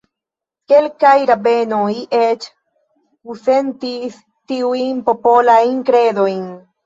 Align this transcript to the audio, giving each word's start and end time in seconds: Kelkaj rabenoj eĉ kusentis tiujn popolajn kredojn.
Kelkaj 0.71 1.11
rabenoj 1.29 1.91
eĉ 2.19 2.47
kusentis 2.63 4.17
tiujn 4.53 5.03
popolajn 5.11 5.77
kredojn. 5.91 6.49